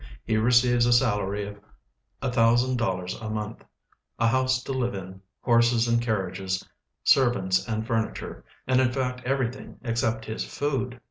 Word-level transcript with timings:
He 0.23 0.35
receives 0.35 0.87
a 0.87 0.93
salary 0.93 1.45
of 1.47 1.59
a 2.23 2.31
thousand 2.31 2.77
dollars 2.77 3.13
a 3.21 3.29
month, 3.29 3.63
a 4.17 4.25
house 4.27 4.63
to 4.63 4.71
live 4.73 4.95
in, 4.95 5.21
honses 5.45 5.87
and 5.87 6.03
car 6.03 6.27
riages, 6.27 6.65
servants 7.03 7.67
and 7.67 7.85
furniture, 7.85 8.43
and, 8.65 8.81
in 8.81 8.91
fact, 8.91 9.21
everything 9.25 9.77
except 9.83 10.27
Ids 10.27 10.43
food. 10.43 10.99